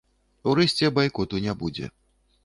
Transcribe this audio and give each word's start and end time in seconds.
Урэшце, 0.51 0.89
байкоту 0.95 1.41
не 1.47 1.53
будзе. 1.59 1.91